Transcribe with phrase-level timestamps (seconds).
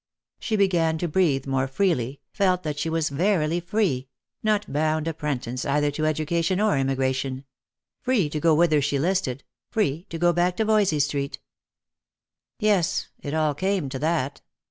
[0.39, 4.07] She began to breathe more freely, felt that she was verily free—
[4.43, 7.43] not bound apprentice either to education or emigration;
[8.01, 11.37] free to go whither she listed, free to go back to Voysey street.
[12.57, 14.41] Yes, it all came to that.